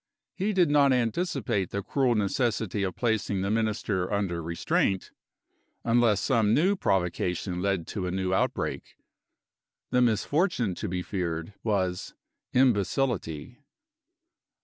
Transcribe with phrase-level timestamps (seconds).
[0.33, 5.11] He did not anticipate the cruel necessity of placing the Minister under restraint
[5.83, 8.95] unless some new provocation led to a new outbreak.
[9.91, 12.15] The misfortune to be feared was
[12.51, 13.59] imbecility.